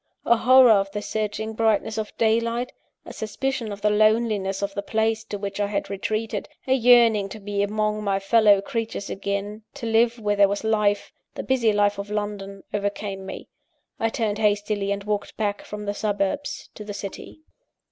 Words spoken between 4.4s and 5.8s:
of the place to which I